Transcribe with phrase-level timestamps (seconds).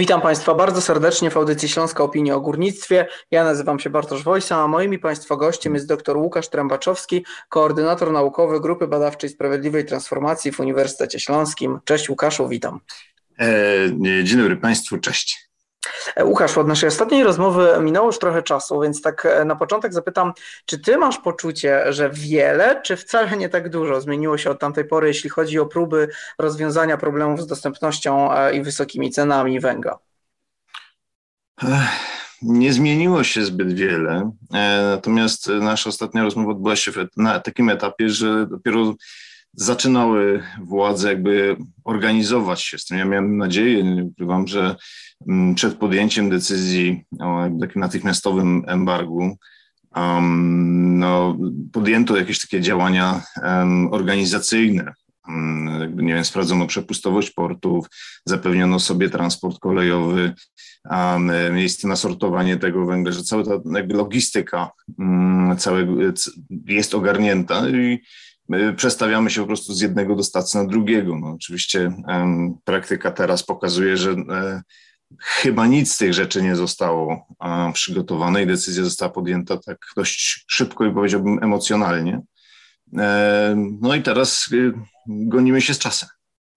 [0.00, 3.06] Witam Państwa bardzo serdecznie w audycji Śląska Opinia o Górnictwie.
[3.30, 8.60] Ja nazywam się Bartosz Wojsa, a moim Państwa gościem jest dr Łukasz Trębaczowski, koordynator naukowy
[8.60, 11.78] Grupy Badawczej Sprawiedliwej Transformacji w Uniwersytecie Śląskim.
[11.84, 12.80] Cześć Łukaszu, witam.
[13.38, 13.46] E,
[14.24, 15.49] dzień dobry Państwu, cześć.
[16.16, 19.92] E, Łukasz, od naszej ostatniej rozmowy minęło już trochę czasu, więc tak e, na początek
[19.92, 20.32] zapytam,
[20.64, 24.84] czy ty masz poczucie, że wiele, czy wcale nie tak dużo zmieniło się od tamtej
[24.84, 29.98] pory, jeśli chodzi o próby rozwiązania problemów z dostępnością e, i wysokimi cenami węgla?
[32.42, 34.30] Nie zmieniło się zbyt wiele,
[34.90, 38.94] natomiast nasza ostatnia rozmowa odbyła się na takim etapie, że dopiero
[39.52, 42.98] zaczynały władze jakby organizować się z tym.
[42.98, 44.76] Ja miałem nadzieję, nie ukrywam, że
[45.28, 49.36] mm, przed podjęciem decyzji o takim natychmiastowym embargu
[49.96, 51.38] um, no,
[51.72, 54.94] podjęto jakieś takie działania um, organizacyjne.
[55.28, 57.86] Um, jakby, nie wiem, sprawdzono przepustowość portów,
[58.24, 60.34] zapewniono sobie transport kolejowy,
[61.52, 65.92] miejsce na sortowanie tego węgla, że cała ta jakby logistyka mm, całego
[66.66, 68.00] jest ogarnięta i
[68.76, 71.18] przestawiamy się po prostu z jednego dostacy na drugiego.
[71.18, 71.92] No, oczywiście
[72.64, 74.62] praktyka teraz pokazuje, że e,
[75.18, 77.26] chyba nic z tych rzeczy nie zostało
[77.74, 82.20] przygotowane i decyzja została podjęta tak dość szybko i powiedziałbym emocjonalnie.
[82.98, 84.72] E, no i teraz e,
[85.06, 86.08] gonimy się z czasem.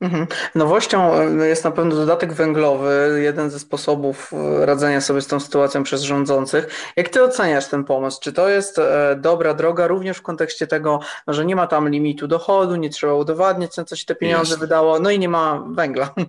[0.04, 0.28] Mhm.
[0.56, 5.40] Nowością e, jest na pewno dodatek węglowy, jeden ze sposobów e, radzenia sobie z tą
[5.40, 6.94] sytuacją przez rządzących.
[6.96, 8.20] Jak ty oceniasz ten pomysł?
[8.22, 12.28] Czy to jest e, dobra droga również w kontekście tego, że nie ma tam limitu
[12.28, 16.10] dochodu, nie trzeba udowadniać, na co się te pieniądze wydało, no i nie ma węgla?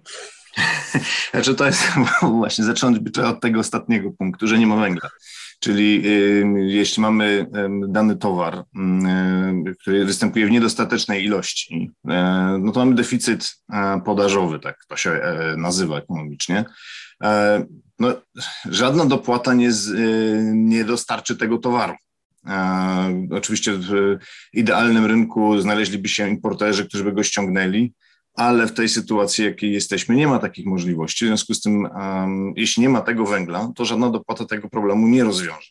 [1.32, 1.82] Znaczy to jest
[2.22, 5.10] właśnie zacząć by trzeba od tego ostatniego punktu, że nie ma węgla.
[5.64, 6.02] Czyli
[6.56, 7.46] jeśli mamy
[7.88, 8.64] dany towar,
[9.80, 15.10] który występuje w niedostatecznej ilości, e, no to mamy deficyt e, podażowy, tak to się
[15.10, 16.64] e, nazywa ekonomicznie.
[17.98, 18.12] No,
[18.70, 19.92] żadna dopłata nie, z,
[20.54, 21.94] nie dostarczy tego towaru.
[23.30, 24.16] Oczywiście w
[24.52, 27.92] idealnym rynku znaleźliby się importerzy, którzy by go ściągnęli,
[28.34, 31.24] ale w tej sytuacji, jakiej jesteśmy, nie ma takich możliwości.
[31.24, 35.08] W związku z tym, um, jeśli nie ma tego węgla, to żadna dopłata tego problemu
[35.08, 35.70] nie rozwiąże.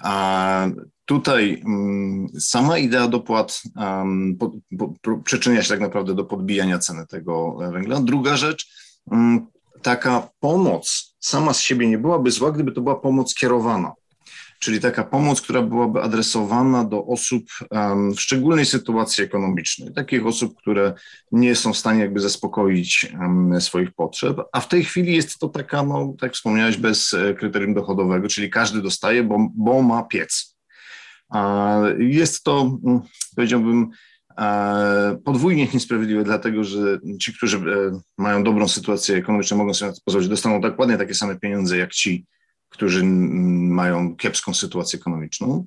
[0.00, 0.66] A
[1.04, 7.06] tutaj um, sama idea dopłat um, po, po, przyczynia się tak naprawdę do podbijania ceny
[7.06, 8.00] tego węgla.
[8.00, 8.68] Druga rzecz,
[9.10, 9.46] mm,
[9.82, 13.92] taka pomoc sama z siebie nie byłaby zła, gdyby to była pomoc kierowana
[14.58, 17.44] czyli taka pomoc, która byłaby adresowana do osób
[18.16, 20.94] w szczególnej sytuacji ekonomicznej, takich osób, które
[21.32, 23.12] nie są w stanie jakby zaspokoić
[23.60, 27.74] swoich potrzeb, a w tej chwili jest to taka, no, tak wspomniałeś, bez e, kryterium
[27.74, 30.56] dochodowego, czyli każdy dostaje, bo, bo ma piec.
[31.98, 33.00] Jest to, mm,
[33.36, 33.90] powiedziałbym,
[34.38, 37.62] e, podwójnie niesprawiedliwe, dlatego że ci, którzy e,
[38.18, 42.26] mają dobrą sytuację ekonomiczną, mogą sobie pozwolić, dostaną dokładnie takie same pieniądze jak ci,
[42.74, 45.66] którzy mają kiepską sytuację ekonomiczną.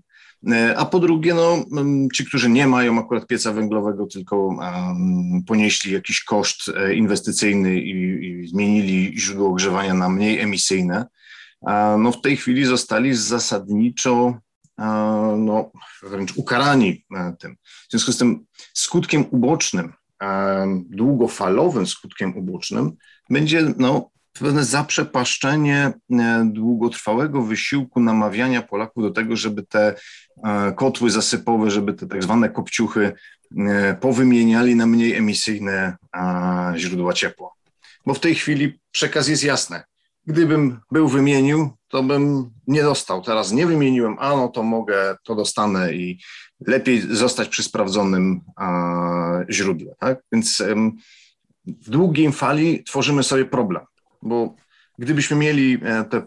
[0.51, 1.65] E, a po drugie, no,
[2.13, 7.91] ci, którzy nie mają akurat pieca węglowego, tylko um, ponieśli jakiś koszt e, inwestycyjny i,
[8.25, 11.05] i, zmienili źródło ogrzewania na mniej emisyjne,
[11.97, 14.39] no, w tej chwili zostali zasadniczo
[15.37, 15.71] no,
[16.03, 17.55] wręcz ukarani e, tym.
[17.63, 19.93] W związku z tym skutkiem ubocznym,
[20.89, 22.91] długofalowym skutkiem ubocznym
[23.29, 29.95] będzie no, pewne zaprzepaszczenie e, długotrwałego wysiłku namawiania Polaków do tego, żeby te
[30.43, 33.13] e, kotły zasypowe, żeby te tak zwane kopciuchy
[33.57, 35.97] e, powymieniali na mniej emisyjne
[36.75, 37.51] źródła ciepła.
[38.05, 39.81] Bo w tej chwili przekaz jest jasny.
[40.25, 43.21] Gdybym był wymienił, to bym nie dostał.
[43.21, 46.19] Teraz nie wymieniłem, a no to mogę, to dostanę i
[46.67, 48.41] lepiej zostać przy sprawdzonym
[49.49, 49.95] źródle.
[49.99, 50.19] Tak?
[50.31, 50.63] Więc
[51.65, 53.85] w długiej fali tworzymy sobie problem
[54.27, 54.55] bo
[54.99, 56.25] gdybyśmy mieli e, ten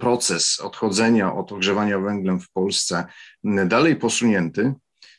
[0.00, 3.04] proces odchodzenia od ogrzewania węglem w Polsce
[3.66, 4.74] dalej posunięty,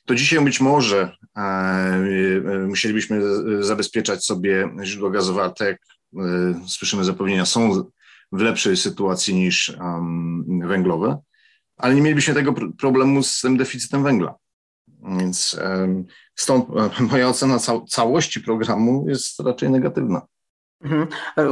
[0.06, 3.22] to dzisiaj być może e, e, musielibyśmy
[3.64, 5.78] zabezpieczać sobie źródła gazowe, tak
[6.68, 7.84] słyszymy zapewnienia, są
[8.32, 9.78] w lepszej sytuacji niż
[10.62, 11.18] węglowe,
[11.78, 14.36] ale nie mielibyśmy tego problemu z tym deficytem węgla.
[15.20, 15.60] Więc
[16.36, 16.66] stąd
[17.12, 17.58] moja ocena
[17.90, 20.22] całości programu jest raczej negatywna.
[20.84, 21.08] Mhm.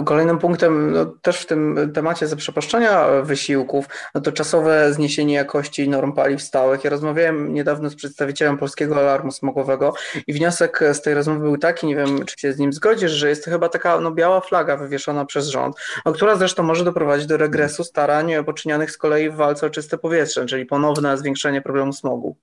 [0.06, 3.86] Kolejnym punktem, no, też w tym temacie zaprzepaszczenia wysiłków,
[4.16, 6.84] no to czasowe zniesienie jakości norm paliw stałych.
[6.84, 9.94] Ja rozmawiałem niedawno z przedstawicielem Polskiego Alarmu Smogowego
[10.28, 13.30] i wniosek z tej rozmowy był taki, nie wiem czy się z nim zgodzisz, że
[13.30, 15.76] jest to chyba taka no, biała flaga wywieszona przez rząd,
[16.06, 19.98] no, która zresztą może doprowadzić do regresu starań poczynianych z kolei w walce o czyste
[19.98, 22.38] powietrze, czyli ponowne zwiększenie problemu smogu.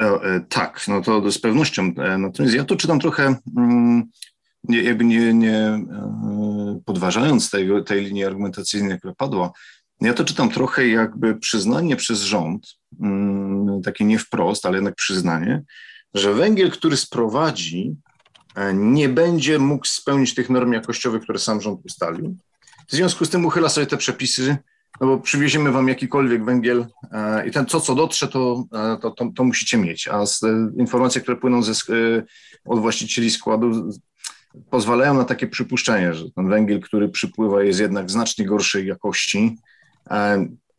[0.00, 1.82] E, e, tak, no to z pewnością.
[1.82, 3.34] E, natomiast ja to czytam trochę.
[4.64, 9.52] Nie, jakby nie, nie e, podważając tej, tej linii argumentacyjnej, która padła,
[10.00, 12.66] ja to czytam trochę jakby przyznanie przez rząd,
[13.00, 15.62] mm, takie nie wprost, ale jednak przyznanie,
[16.14, 17.96] że węgiel, który sprowadzi,
[18.54, 22.36] e, nie będzie mógł spełnić tych norm jakościowych, które sam rząd ustalił.
[22.88, 24.56] W związku z tym uchyla sobie te przepisy,
[25.00, 28.64] no bo przywieziemy wam jakikolwiek węgiel e, i ten co, co dotrze, to,
[29.02, 30.08] to, to, to musicie mieć.
[30.08, 30.40] A z,
[30.78, 31.72] informacje, które płyną ze,
[32.64, 33.90] od właścicieli składu,
[34.70, 39.56] pozwalają na takie przypuszczenie, że ten węgiel, który przypływa, jest jednak znacznie gorszej jakości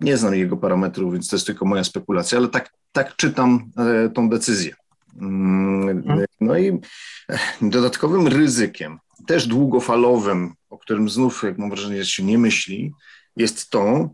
[0.02, 4.10] nie znam jego parametrów, więc to jest tylko moja spekulacja, ale tak, tak czytam e,
[4.10, 4.76] tą decyzję.
[5.22, 6.26] Mm, mhm.
[6.42, 6.80] No i
[7.30, 12.92] e, dodatkowym ryzykiem, też długofalowym, o którym znów, jak mam wrażenie, się nie myśli,
[13.38, 14.10] jest to,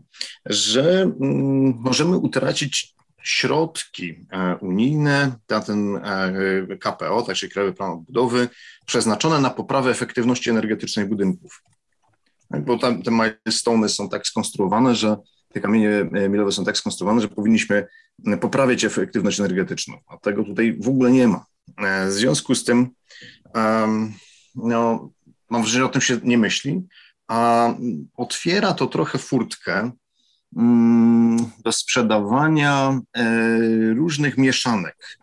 [0.46, 6.00] że mm, możemy utracić środki e, unijne na ten
[6.80, 8.48] KPO, tak czyli Krajowy Plan Odbudowy,
[8.86, 11.62] przeznaczone na poprawę efektywności energetycznej budynków.
[12.50, 15.16] Bo tam te milestone są tak skonstruowane, że
[15.52, 17.86] te kamienie e, milowe są tak skonstruowane, że powinniśmy
[18.26, 21.44] e, poprawiać efektywność energetyczną, a tego tutaj w ogóle nie ma.
[21.76, 22.88] E, w związku z tym,
[24.54, 25.10] no,
[25.50, 26.82] mam wrażenie, że o tym się nie myśli,
[27.28, 27.74] a
[28.16, 29.90] otwiera to trochę furtkę
[31.64, 33.00] do sprzedawania
[33.96, 35.18] różnych mieszanek.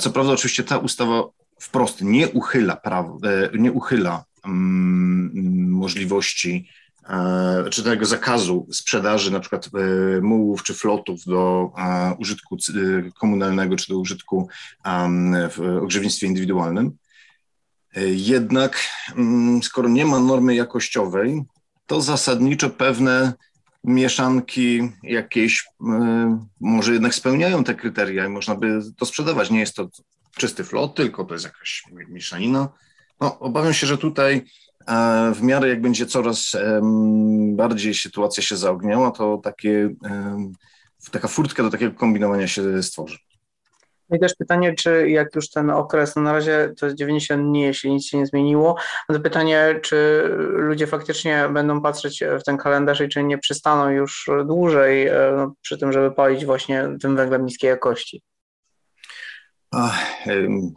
[0.00, 1.24] Co prawda, oczywiście ta ustawa
[1.60, 3.06] wprost nie uchyla, praw,
[3.58, 6.68] nie uchyla Mm, możliwości
[7.08, 12.56] e, czy tego zakazu sprzedaży na przykład e, mułów czy flotów do e, użytku
[13.20, 14.48] komunalnego czy do użytku
[15.50, 16.96] w ogrzewnictwie indywidualnym.
[18.06, 18.78] Jednak
[19.16, 21.42] mm, skoro nie ma normy jakościowej,
[21.86, 23.32] to zasadniczo pewne
[23.84, 25.66] mieszanki jakieś
[26.60, 29.50] może jednak spełniają te kryteria i można by to sprzedawać.
[29.50, 29.88] Nie jest to
[30.36, 32.68] czysty flot, tylko to jest jakaś mieszanina
[33.20, 34.44] no, obawiam się, że tutaj
[34.88, 36.52] e, w miarę jak będzie coraz
[37.52, 39.90] bardziej sytuacja się zaogniała, to takie,
[41.10, 43.18] taka furtka do takiego kombinowania się stworzy.
[44.10, 47.42] No i też pytanie, czy jak już ten okres, no na razie to jest 90
[47.42, 48.76] dni, jeśli nic się nie zmieniło,
[49.08, 50.22] no to pytanie, czy
[50.52, 55.54] ludzie faktycznie będą patrzeć w ten kalendarz i czy nie przystaną już dłużej e, no,
[55.62, 58.22] przy tym, żeby palić właśnie tym węglem niskiej jakości.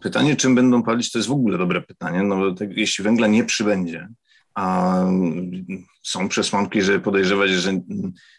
[0.01, 2.23] Pytanie, czym będą palić, to jest w ogóle dobre pytanie.
[2.23, 4.07] No, tak, jeśli węgla nie przybędzie,
[4.61, 5.05] a
[6.03, 7.81] są przesłanki, żeby podejrzewać, że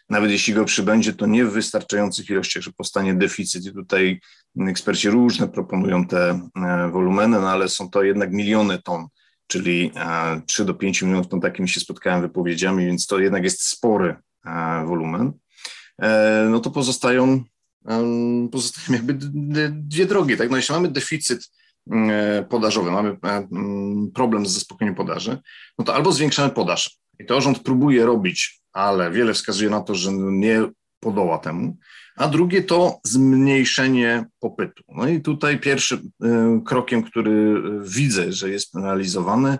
[0.09, 3.65] nawet jeśli go przybędzie, to nie w wystarczających ilościach, że powstanie deficyt.
[3.65, 4.19] I tutaj
[4.67, 9.07] eksperci różne proponują te e, wolumeny, no ale są to jednak miliony ton,
[9.47, 9.91] czyli
[10.47, 14.15] 3 e, do 5 milionów ton, takimi się spotkałem wypowiedziami, więc to jednak jest spory
[14.45, 15.31] e, wolumen.
[16.49, 17.43] No to pozostają
[18.51, 19.13] pozostają jakby
[19.71, 20.37] dwie drogi.
[20.37, 20.49] Tak?
[20.49, 21.62] No jeśli mamy deficyt mm,
[22.49, 25.37] podażowy, mamy e, mm, problem z zaspokojeniem podaży,
[25.77, 26.97] no to albo zwiększamy podaż.
[27.19, 30.61] I to rząd próbuje robić, ale wiele wskazuje na to, że nie
[30.99, 31.77] podoła temu.
[32.17, 34.83] A drugie to zmniejszenie popytu.
[34.87, 39.57] No i tutaj pierwszym e, krokiem, który widzę, że jest realizowany,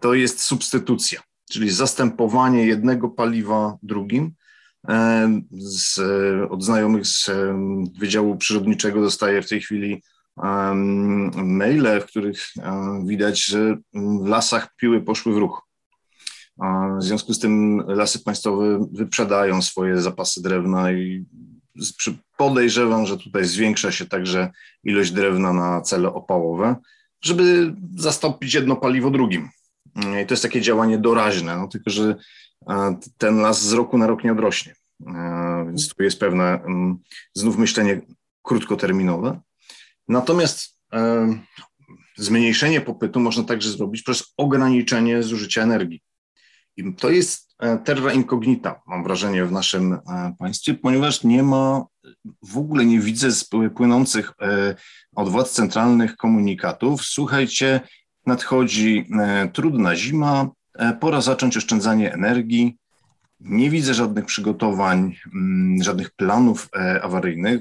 [0.00, 1.20] to jest substytucja,
[1.50, 4.32] czyli zastępowanie jednego paliwa drugim,
[5.50, 5.98] z,
[6.50, 7.30] od znajomych z
[7.98, 10.02] Wydziału Przyrodniczego dostaję w tej chwili
[10.36, 15.62] maile, w których um, widać, że w lasach piły poszły w ruch.
[16.98, 21.26] W związku z tym lasy państwowe wyprzedają swoje zapasy drewna i
[22.36, 24.50] podejrzewam, że tutaj zwiększa się także
[24.84, 26.76] ilość drewna na cele opałowe,
[27.24, 29.48] żeby zastąpić jedno paliwo drugim.
[29.96, 32.16] I to jest takie działanie doraźne, no tylko że
[33.18, 34.74] ten las z roku na rok nie odrośnie.
[35.66, 36.98] Więc tu jest pewne mm,
[37.34, 38.00] znów myślenie
[38.42, 39.40] krótkoterminowe.
[40.08, 40.76] Natomiast
[42.16, 46.02] zmniejszenie popytu można także zrobić przez ograniczenie zużycia energii.
[46.76, 49.98] I to jest e, terra incognita, mam wrażenie, w naszym e,
[50.38, 51.84] państwie, ponieważ nie ma,
[52.42, 53.28] w ogóle nie widzę
[53.76, 54.74] płynących e,
[55.16, 57.02] od władz centralnych komunikatów.
[57.02, 57.80] Słuchajcie,
[58.26, 59.08] nadchodzi
[59.52, 60.50] trudna zima,
[61.00, 62.76] pora zacząć oszczędzanie energii.
[63.40, 67.60] Nie widzę żadnych przygotowań, mm, żadnych planów e, awaryjnych.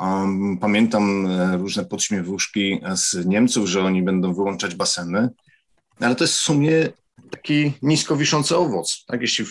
[0.00, 5.28] E, pamiętam e, różne podśmiewuszki z Niemców, że oni będą wyłączać baseny,
[6.00, 6.88] ale to jest w sumie
[7.30, 9.04] taki nisko wiszący owoc.
[9.06, 9.20] Tak?
[9.20, 9.44] Jeśli,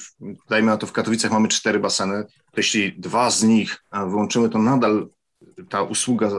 [0.49, 4.59] dajmy na to, w Katowicach mamy cztery baseny, to jeśli dwa z nich wyłączymy, to
[4.59, 5.09] nadal
[5.69, 6.29] ta usługa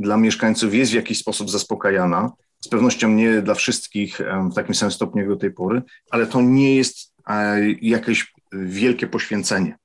[0.00, 2.32] dla mieszkańców jest w jakiś sposób zaspokajana.
[2.60, 6.40] Z pewnością nie dla wszystkich w takim samym stopniu jak do tej pory, ale to
[6.40, 7.12] nie jest
[7.82, 9.78] jakieś wielkie poświęcenie.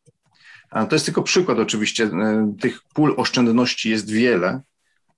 [0.71, 2.03] To jest tylko przykład oczywiście.
[2.03, 4.61] E, tych pól oszczędności jest wiele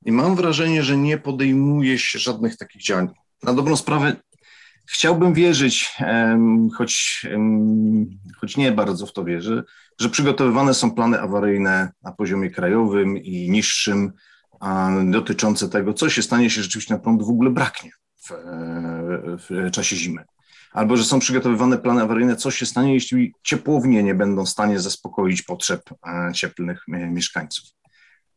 [0.05, 3.09] i mam wrażenie, że nie podejmuje się żadnych takich działań.
[3.43, 4.15] Na dobrą sprawę
[4.85, 5.97] chciałbym wierzyć,
[6.77, 7.25] choć,
[8.37, 9.63] choć nie bardzo w to wierzę,
[9.99, 14.13] że przygotowywane są plany awaryjne na poziomie krajowym i niższym
[15.05, 17.91] dotyczące tego, co się stanie, jeśli rzeczywiście na prąd w ogóle braknie
[18.23, 18.31] w,
[19.49, 20.23] w czasie zimy.
[20.73, 24.79] Albo że są przygotowywane plany awaryjne, co się stanie, jeśli ciepłownie nie będą w stanie
[24.79, 27.65] zaspokoić potrzeb e, cieplnych mieszkańców.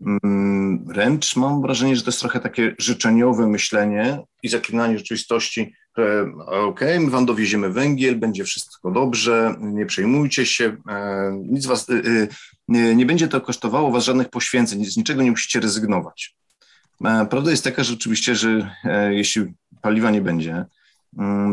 [0.07, 6.27] Mm, wręcz mam wrażenie, że to jest trochę takie życzeniowe myślenie i zaklinanie rzeczywistości, że
[6.47, 11.91] okej, okay, my wam dowieziemy węgiel, będzie wszystko dobrze, nie przejmujcie się, e, nic was,
[11.91, 11.95] e,
[12.69, 16.37] nie, nie będzie to kosztowało was żadnych poświęceń, z niczego nie musicie rezygnować.
[17.31, 18.71] Prawda jest taka, że rzeczywiście, że
[19.11, 19.45] jeśli
[19.83, 20.65] paliwa nie będzie,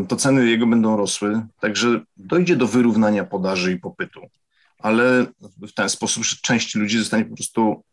[0.08, 4.22] to ceny jego będą rosły, także dojdzie do wyrównania podaży i popytu.
[4.80, 7.84] Ale w ten sposób część ludzi zostanie po prostu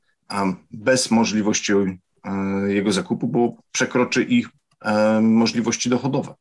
[0.71, 1.89] bez możliwości e,
[2.69, 4.49] jego zakupu, bo przekroczy ich
[4.81, 6.35] e, możliwości dochodowe.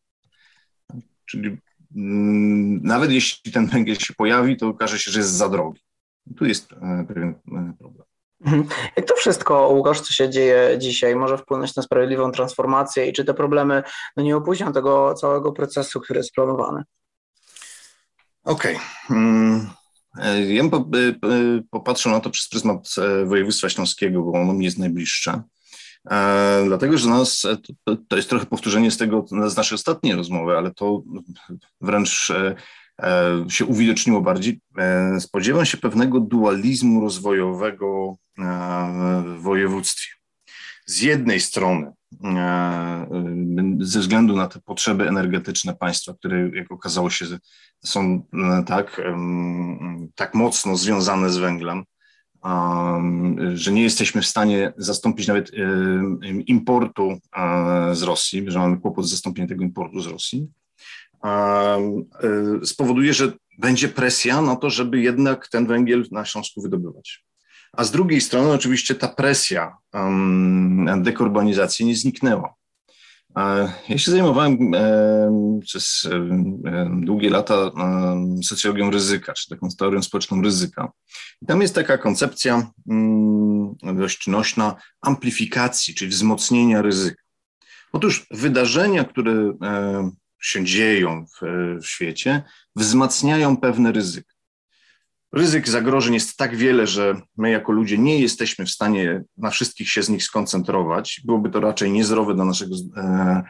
[1.26, 1.58] Czyli
[1.96, 5.82] mm, nawet jeśli ten węgiel się pojawi, to okaże się, że jest za drogi.
[6.38, 7.34] Tu jest e, pewien
[7.80, 8.09] problem.
[8.46, 8.68] Mhm.
[8.96, 13.26] Jak to wszystko, Łukasz, co się dzieje dzisiaj, może wpłynąć na sprawiedliwą transformację i czy
[13.26, 13.84] te problemy
[14.18, 16.84] no, nie opóźnią tego całego procesu, który jest planowany?
[18.44, 18.76] Okej.
[18.76, 18.88] Okay.
[19.08, 19.70] Hmm.
[20.18, 21.14] E, ja bym e,
[21.72, 25.42] popatrzył na to przez pryzmat e, województwa śląskiego, bo ono mi jest najbliższe.
[26.66, 27.48] Dlatego, że nas,
[28.08, 31.04] to jest trochę powtórzenie z tego, z naszej ostatniej rozmowy, ale to
[31.82, 32.32] wręcz
[33.50, 34.62] się uwidoczniło bardziej.
[35.20, 38.16] Spodziewam się pewnego dualizmu rozwojowego
[39.26, 40.14] w województwie.
[40.86, 41.92] Z jednej strony,
[43.80, 47.26] ze względu na te potrzeby energetyczne państwa, które, jak okazało się,
[47.86, 49.02] są e, tak,
[50.16, 51.84] tak mocno związane z węglem,
[53.54, 55.52] że nie jesteśmy w stanie zastąpić nawet
[56.46, 57.18] importu
[57.94, 60.59] z Rosji, że mamy kłopot z zastąpieniem tego importu z Rosji, e,
[62.64, 67.26] spowoduje, że będzie presja na to, żeby jednak ten węgiel na Śląsku wydobywać.
[67.74, 69.78] A z drugiej strony oczywiście ta presja
[70.98, 72.54] dekarbonizacji nie zniknęła.
[73.90, 74.58] Ja się zajmowałem
[75.62, 76.08] przez
[77.02, 77.72] długie lata
[78.44, 80.92] socjologią ryzyka, czy taką teorią społeczną ryzyka.
[81.42, 87.24] I tam jest taka koncepcja mm, dość nośna amplifikacji, czyli wzmocnienia ryzyka.
[87.92, 89.54] Otóż wydarzenia, które
[90.42, 91.46] się dzieją w,
[91.82, 92.44] w świecie,
[92.76, 94.34] wzmacniają pewne ryzyka.
[95.34, 99.90] Ryzyk zagrożeń jest tak wiele, że my jako ludzie nie jesteśmy w stanie na wszystkich
[99.90, 101.22] się z nich skoncentrować.
[101.26, 103.44] Byłoby to raczej niezdrowe dla naszego e,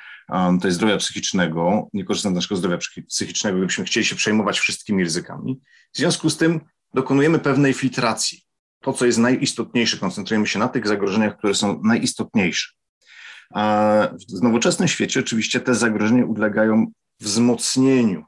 [0.62, 2.78] to zdrowia psychicznego, niekorzystne dla naszego zdrowia
[3.08, 5.60] psychicznego, gdybyśmy chcieli się przejmować wszystkimi ryzykami.
[5.94, 6.60] W związku z tym
[6.94, 8.44] dokonujemy pewnej filtracji.
[8.82, 12.79] To, co jest najistotniejsze, koncentrujemy się na tych zagrożeniach, które są najistotniejsze.
[13.54, 16.86] A w nowoczesnym świecie oczywiście te zagrożenia ulegają
[17.20, 18.24] wzmocnieniu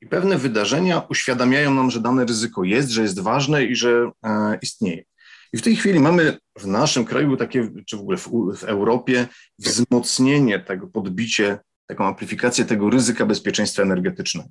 [0.00, 4.58] i pewne wydarzenia uświadamiają nam, że dane ryzyko jest, że jest ważne i że e,
[4.62, 5.04] istnieje.
[5.52, 9.28] I w tej chwili mamy w naszym kraju takie, czy w ogóle w, w Europie,
[9.58, 14.48] wzmocnienie tego, podbicie, taką amplifikację tego ryzyka bezpieczeństwa energetycznego.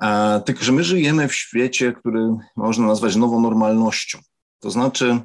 [0.00, 2.20] A, tylko, że my żyjemy w świecie, który
[2.56, 4.18] można nazwać nową normalnością.
[4.60, 5.20] To znaczy,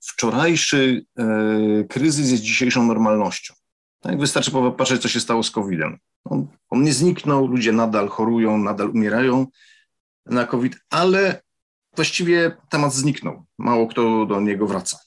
[0.00, 3.54] wczorajszy e, kryzys jest dzisiejszą normalnością.
[4.00, 5.98] Tak, wystarczy popatrzeć, co się stało z COVID-em.
[6.24, 9.46] On, on nie zniknął, ludzie nadal chorują, nadal umierają
[10.26, 11.42] na COVID, ale
[11.96, 13.44] właściwie temat zniknął.
[13.58, 14.98] Mało kto do niego wraca.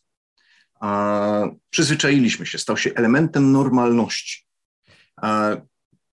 [0.79, 4.45] A przyzwyczailiśmy się, stał się elementem normalności.
[5.21, 5.55] A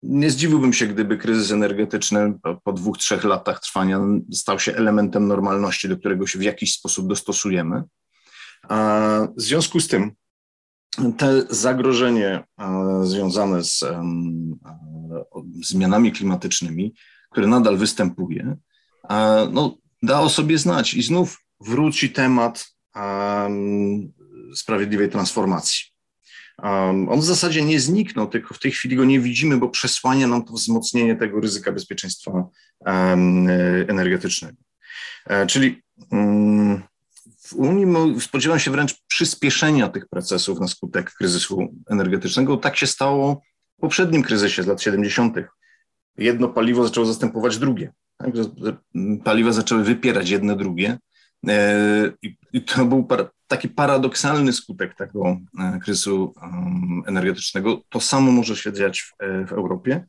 [0.02, 4.00] nie zdziwiłbym się, gdyby kryzys energetyczny po, po dwóch, trzech latach trwania
[4.32, 7.82] stał się elementem normalności, do którego się w jakiś sposób dostosujemy.
[9.36, 10.12] W związku z tym
[11.18, 14.02] te zagrożenie e, związane z e,
[15.64, 16.94] zmianami klimatycznymi,
[17.30, 18.56] które nadal występuje,
[19.10, 22.76] e, no, da o sobie znać i znów wróci temat
[24.54, 25.84] sprawiedliwej transformacji.
[27.08, 30.44] On w zasadzie nie zniknął, tylko w tej chwili go nie widzimy, bo przesłania nam
[30.44, 32.48] to wzmocnienie tego ryzyka bezpieczeństwa
[33.88, 34.56] energetycznego.
[35.46, 36.82] Czyli mm,
[37.46, 42.56] w Unii spodziewam się wręcz przyspieszenia tych procesów na skutek kryzysu energetycznego.
[42.56, 43.42] Tak się stało
[43.78, 45.36] w poprzednim kryzysie z lat 70.
[46.18, 47.92] Jedno paliwo zaczęło zastępować drugie.
[48.16, 48.30] Tak?
[49.24, 50.98] Paliwa zaczęły wypierać jedne drugie.
[51.48, 52.12] E,
[52.52, 53.08] I to był
[53.46, 56.34] taki paradoksalny skutek tego e, kryzysu
[57.06, 57.82] energetycznego.
[57.88, 60.06] To samo może się dziać w, e, w Europie.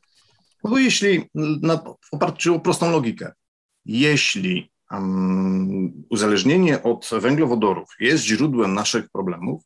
[0.64, 3.32] No bo jeśli, na, w oparciu o prostą logikę,
[3.84, 4.70] jeśli
[6.10, 9.62] uzależnienie od węglowodorów jest źródłem naszych problemów,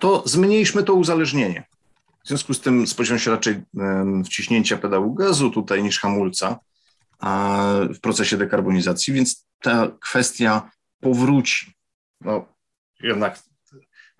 [0.00, 1.64] to zmniejszmy to uzależnienie.
[2.24, 3.62] W związku z tym spodziewam się raczej
[4.24, 6.58] wciśnięcia pedału gazu tutaj niż hamulca
[7.94, 11.72] w procesie dekarbonizacji, więc ta kwestia powróci.
[12.20, 12.44] No,
[13.02, 13.42] jednak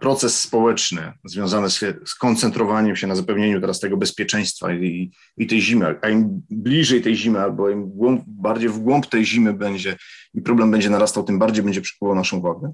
[0.03, 5.99] proces społeczny związany z skoncentrowaniem się na zapewnieniu teraz tego bezpieczeństwa i, i tej zimy,
[6.03, 9.97] a im bliżej tej zimy, albo im głąb, bardziej w głąb tej zimy będzie
[10.35, 12.73] i problem będzie narastał, tym bardziej będzie przykuwał naszą uwagę.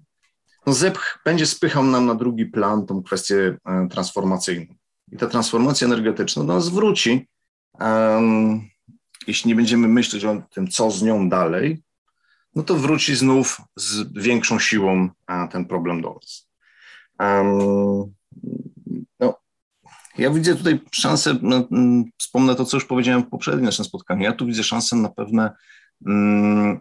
[0.67, 4.75] No zepch będzie spychał nam na drugi plan tą kwestię e, transformacyjną.
[5.13, 7.29] I ta transformacja energetyczna do nas wróci,
[7.81, 8.61] um,
[9.27, 11.83] jeśli nie będziemy myśleć o tym, co z nią dalej,
[12.55, 15.09] no to wróci znów z większą siłą
[15.51, 16.48] ten problem do nas.
[17.19, 18.15] Um,
[19.21, 19.35] no,
[20.19, 24.23] ja widzę tutaj szansę, no, mm, wspomnę to, co już powiedziałem w poprzednim naszym spotkaniu,
[24.23, 25.51] ja tu widzę szansę na pewne
[26.07, 26.81] um,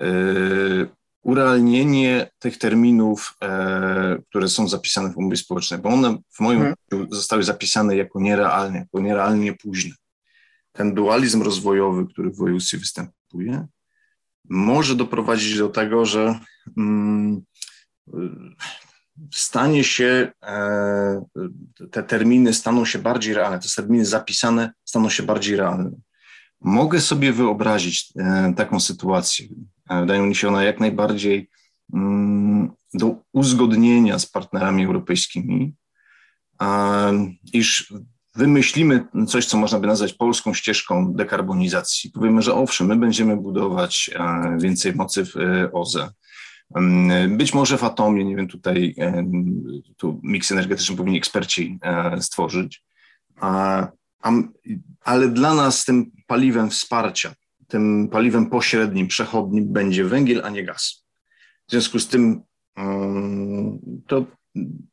[0.00, 0.88] yy,
[1.22, 7.08] urealnienie tych terminów, e, które są zapisane w umowie społecznej, bo one w moim hmm.
[7.10, 9.94] zostały zapisane jako nierealne, jako nierealnie późne.
[10.72, 13.66] Ten dualizm rozwojowy, który w województwie występuje,
[14.48, 16.38] może doprowadzić do tego, że
[16.76, 17.42] mm,
[19.30, 21.24] stanie się, e,
[21.90, 25.90] te terminy staną się bardziej realne, te terminy zapisane staną się bardziej realne.
[26.60, 29.46] Mogę sobie wyobrazić e, taką sytuację.
[29.90, 31.50] E, wydaje mi się ona jak najbardziej
[31.94, 35.74] mm, do uzgodnienia z partnerami europejskimi,
[37.52, 37.94] iż
[38.34, 42.10] wymyślimy coś, co można by nazwać polską ścieżką dekarbonizacji.
[42.10, 44.10] Powiemy, że owszem, my będziemy budować
[44.58, 45.34] więcej mocy w
[45.72, 46.08] OZE,
[47.28, 48.94] być może w atomie, nie wiem, tutaj
[49.96, 52.84] tu miks energetyczny powinni eksperci e, stworzyć,
[55.00, 57.34] ale dla nas tym paliwem wsparcia,
[57.68, 61.04] tym paliwem pośrednim, przechodnim będzie węgiel, a nie gaz.
[61.68, 62.42] W związku z tym
[64.06, 64.26] to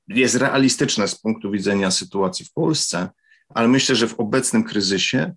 [0.08, 3.10] jest realistyczne z punktu widzenia sytuacji w Polsce,
[3.50, 5.34] ale myślę, że w obecnym kryzysie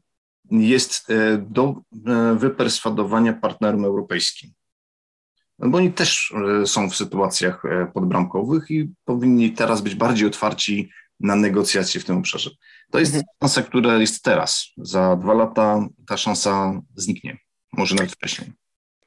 [0.51, 1.75] jest e, do
[2.07, 4.53] e, wyperswadowania partnerom europejskim
[5.63, 10.27] no bo oni też e, są w sytuacjach e, podbramkowych i powinni teraz być bardziej
[10.27, 12.51] otwarci na negocjacje w tym obszarze.
[12.91, 13.25] To jest mhm.
[13.43, 14.67] szansa, która jest teraz.
[14.77, 17.39] Za dwa lata ta szansa zniknie,
[17.73, 18.53] może nawet wcześniej.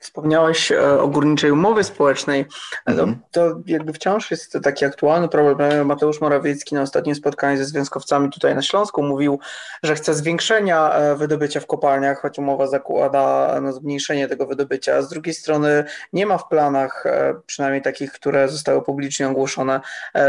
[0.06, 2.46] Wspomniałeś e, o górniczej umowie społecznej.
[2.88, 3.20] No, mhm.
[3.32, 5.86] To jakby wciąż jest to taki aktualny problem.
[5.86, 9.39] Mateusz Morawiecki na ostatnim spotkaniu ze związkowcami tutaj na Śląsku mówił,
[9.84, 15.02] że chce zwiększenia e, wydobycia w kopalniach, choć umowa zakłada no, zmniejszenie tego wydobycia.
[15.02, 19.82] Z drugiej strony nie ma w planach, e, przynajmniej takich, które zostały publicznie ogłoszone,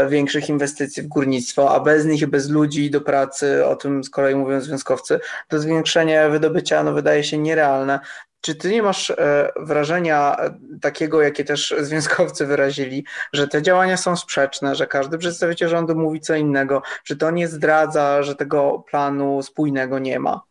[0.09, 4.35] większych inwestycji w górnictwo, a bez nich, bez ludzi do pracy, o tym z kolei
[4.35, 7.99] mówią związkowcy, to zwiększenie wydobycia no, wydaje się nierealne.
[8.41, 13.97] Czy ty nie masz e, wrażenia e, takiego, jakie też związkowcy wyrazili, że te działania
[13.97, 18.83] są sprzeczne, że każdy przedstawiciel rządu mówi co innego, że to nie zdradza, że tego
[18.89, 20.41] planu spójnego nie ma?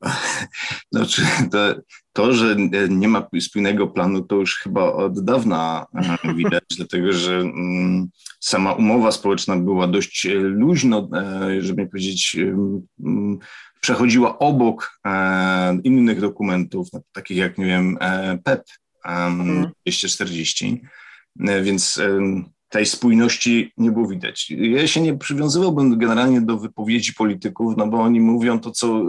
[0.92, 1.74] Znaczy, to,
[2.12, 2.56] to, że
[2.88, 5.86] nie ma spójnego planu, to już chyba od dawna
[6.24, 8.08] e, widać, dlatego że mm,
[8.40, 11.08] sama umowa społeczna była dość luźno,
[11.58, 12.36] żeby nie powiedzieć,
[13.00, 13.38] mm,
[13.80, 17.98] przechodziła obok e, innych dokumentów, takich jak, nie wiem,
[18.44, 18.62] PEP
[19.04, 20.82] e, 240,
[21.40, 22.20] e, więc e,
[22.68, 24.50] tej spójności nie było widać.
[24.50, 29.02] Ja się nie przywiązywałbym generalnie do wypowiedzi polityków, no bo oni mówią to, co e,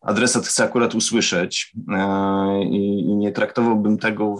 [0.00, 1.72] adresat chce akurat usłyszeć
[2.70, 4.36] i, i nie traktowałbym tego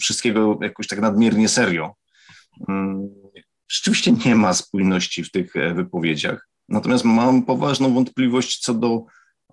[0.00, 1.94] wszystkiego jakoś tak nadmiernie serio.
[2.68, 3.08] Mm,
[3.68, 6.48] rzeczywiście nie ma spójności w tych wypowiedziach.
[6.68, 9.04] Natomiast mam poważną wątpliwość co do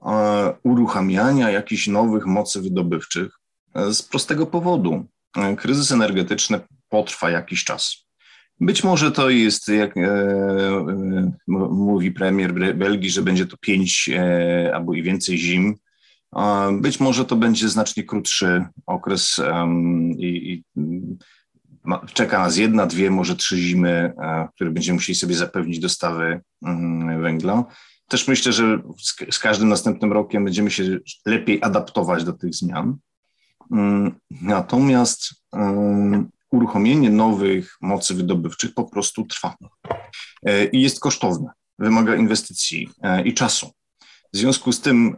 [0.05, 3.39] e, uruchamiania jakichś nowych mocy wydobywczych
[3.75, 5.05] e, z prostego powodu.
[5.37, 8.07] E, kryzys energetyczny potrwa jakiś czas.
[8.59, 9.95] Być może to jest, jak
[11.47, 14.09] mówi premier Belgii, że będzie to pięć
[14.73, 15.75] albo i więcej zim.
[16.81, 19.41] Być może to będzie znacznie krótszy okres
[20.17, 20.63] i, i
[22.13, 26.41] czeka nas jedna, dwie, może trzy zimy, e, w których będziemy musieli sobie zapewnić dostawy
[26.65, 27.65] mm, węgla.
[28.07, 28.81] Też myślę, że
[29.31, 30.83] z, każdym następnym rokiem będziemy się
[31.25, 32.97] lepiej adaptować do tych zmian.
[33.71, 35.29] Mm, natomiast
[36.51, 39.55] uruchomienie nowych mocy wydobywczych po prostu trwa
[40.45, 43.71] e, i jest kosztowne, wymaga inwestycji e, i czasu.
[44.33, 45.17] W związku z tym,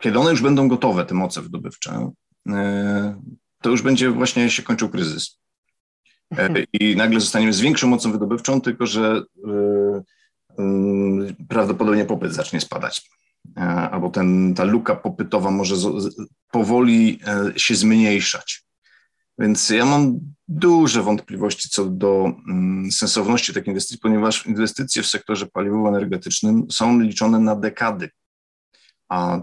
[0.00, 2.10] kiedy one już będą gotowe, te moce wydobywcze,
[3.62, 5.38] to już będzie właśnie się kończył kryzys.
[6.38, 10.02] E, I nagle zostaniemy z większą mocą wydobywczą, tylko że yy,
[10.58, 13.10] yy, prawdopodobnie popyt zacznie spadać.
[13.90, 15.74] Albo ten, ta luka popytowa może
[16.50, 17.20] powoli
[17.56, 18.68] się zmniejszać.
[19.38, 25.46] Więc ja mam duże wątpliwości co do mm, sensowności takiej inwestycji, ponieważ inwestycje w sektorze
[25.46, 28.10] paliwowo-energetycznym są liczone na dekady,
[29.08, 29.40] a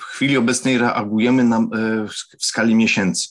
[0.00, 1.68] w chwili obecnej reagujemy na, e,
[2.38, 3.28] w skali miesięcy.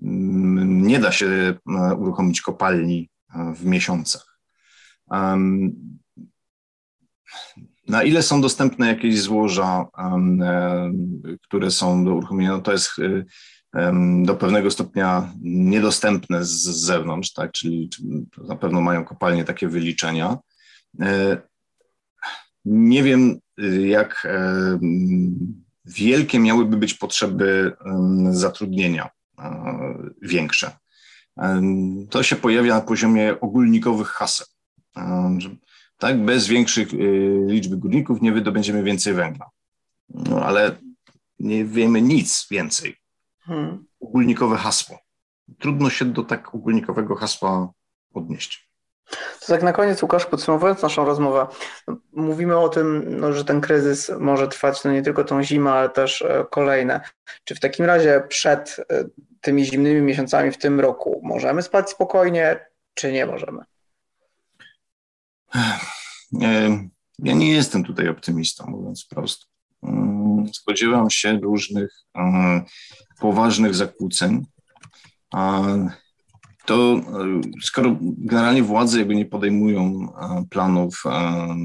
[0.00, 4.40] Nie da się e, uruchomić kopalni e, w miesiącach.
[7.88, 9.86] Na ile są dostępne jakieś złoża,
[11.42, 12.90] które są do uruchomienia, no to jest
[14.22, 17.52] do pewnego stopnia niedostępne z zewnątrz, tak?
[17.52, 17.90] czyli
[18.48, 20.38] na pewno mają kopalnie takie wyliczenia.
[22.64, 23.38] Nie wiem,
[23.84, 24.26] jak
[25.84, 27.72] wielkie miałyby być potrzeby
[28.30, 29.10] zatrudnienia
[30.22, 30.70] większe.
[32.10, 34.46] To się pojawia na poziomie ogólnikowych haseł.
[35.98, 36.88] Tak, bez większych
[37.46, 39.50] liczby górników nie wydobędziemy więcej węgla.
[40.08, 40.76] No, ale
[41.38, 42.96] nie wiemy nic więcej.
[43.40, 43.84] Hmm.
[44.00, 44.98] Ogólnikowe hasło.
[45.58, 47.72] Trudno się do tak ogólnikowego hasła
[48.14, 48.70] odnieść.
[49.40, 51.46] To tak na koniec, Łukasz, podsumowując naszą rozmowę,
[52.12, 55.88] mówimy o tym, no, że ten kryzys może trwać no, nie tylko tą zimę, ale
[55.88, 57.00] też e, kolejne.
[57.44, 59.04] Czy w takim razie przed e,
[59.40, 63.64] tymi zimnymi miesiącami w tym roku możemy spać spokojnie, czy nie możemy?
[67.18, 69.46] Ja nie jestem tutaj optymistą, mówiąc prosto.
[69.82, 72.62] Mm, spodziewam się różnych e,
[73.20, 74.46] poważnych zakłóceń
[76.70, 77.02] to e,
[77.62, 81.56] skoro generalnie władze jakby nie podejmują e, planów, e,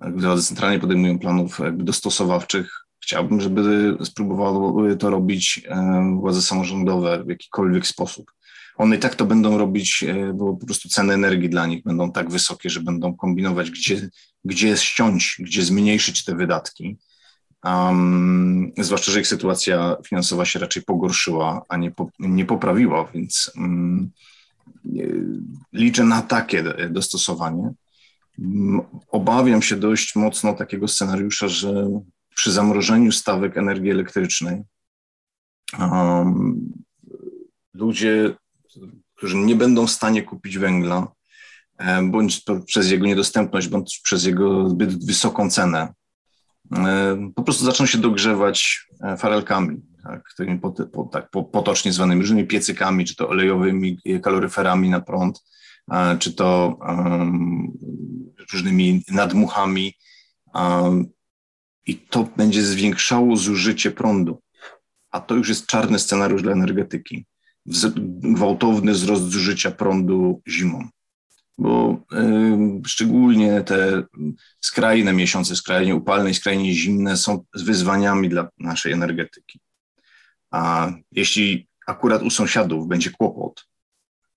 [0.00, 5.62] władze centralnie podejmują planów jakby dostosowawczych, chciałbym, żeby spróbowały to robić
[6.16, 8.32] władze samorządowe w jakikolwiek sposób.
[8.76, 12.30] One i tak to będą robić, bo po prostu ceny energii dla nich będą tak
[12.30, 14.08] wysokie, że będą kombinować, gdzie,
[14.44, 16.96] gdzie ściąć, gdzie zmniejszyć te wydatki.
[17.64, 23.50] Um, zwłaszcza, że ich sytuacja finansowa się raczej pogorszyła, a nie, po, nie poprawiła, więc
[23.56, 24.10] um,
[25.72, 27.72] liczę na takie dostosowanie.
[29.10, 32.00] Obawiam się dość mocno takiego scenariusza, że
[32.34, 34.62] przy zamrożeniu stawek energii elektrycznej
[37.74, 38.34] ludzie,
[39.14, 41.12] którzy nie będą w stanie kupić węgla,
[41.78, 45.94] e, bądź przez jego niedostępność, bądź przez jego zbyt wysoką cenę,
[46.72, 52.20] E, po prostu zaczną się dogrzewać e, farelkami, tak, tymi po, po, tak, potocznie zwanymi
[52.20, 55.44] różnymi piecykami, czy to olejowymi kaloryferami na prąd,
[56.18, 57.72] czy to um,
[58.52, 59.94] różnymi nadmuchami.
[60.54, 61.06] Um,
[61.86, 64.42] I to będzie zwiększało zużycie prądu.
[65.10, 67.26] A to już jest czarny scenariusz dla energetyki.
[68.06, 70.88] Gwałtowny wzrost zużycia prądu zimą
[71.58, 74.02] bo y, szczególnie te
[74.60, 79.60] skrajne miesiące, skrajnie upalne i skrajnie zimne są wyzwaniami dla naszej energetyki.
[80.50, 83.66] A jeśli akurat u sąsiadów będzie kłopot,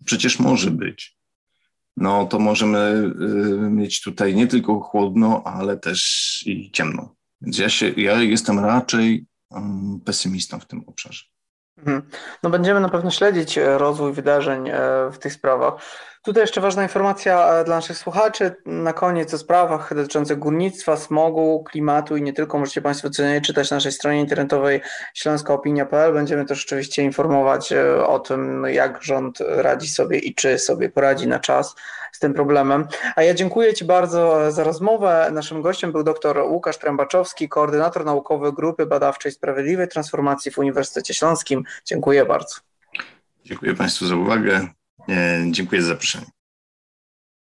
[0.05, 1.17] przecież może być,
[1.97, 7.16] no to możemy y, mieć tutaj nie tylko chłodno, ale też i ciemno.
[7.47, 11.23] Więc ja, się, ja jestem raczej um, pesymistą w tym obszarze.
[11.77, 12.09] Mhm.
[12.43, 14.73] No będziemy na pewno śledzić e, rozwój wydarzeń e,
[15.11, 15.73] w tych sprawach.
[16.23, 18.55] Tutaj jeszcze ważna informacja e, dla naszych słuchaczy.
[18.65, 22.59] Na koniec o sprawach dotyczących górnictwa, smogu, klimatu i nie tylko.
[22.59, 24.81] Możecie Państwo codziennie czytać na naszej stronie internetowej
[25.13, 26.13] śląskaopinia.pl.
[26.13, 27.73] Będziemy też oczywiście informować
[28.07, 31.75] o tym, jak rząd radzi sobie i czy sobie poradzi na czas
[32.17, 32.87] z tym problemem.
[33.15, 35.29] A ja dziękuję Ci bardzo za rozmowę.
[35.33, 41.63] Naszym gościem był dr Łukasz Trębaczowski, koordynator naukowy Grupy Badawczej Sprawiedliwej Transformacji w Uniwersytecie Śląskim.
[41.85, 42.55] Dziękuję bardzo.
[43.45, 44.67] Dziękuję Państwu za uwagę.
[45.09, 46.36] E, dziękuję za zaproszenie.